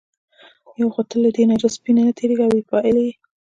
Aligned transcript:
یو 0.81 0.87
خو 0.93 1.01
ته 1.09 1.15
له 1.23 1.29
دې 1.35 1.43
نجس 1.51 1.73
سپي 1.77 1.91
نه 1.95 2.13
تېرېږې 2.17 2.43
او 2.45 2.53
یې 2.57 2.63
پالې. 2.69 3.07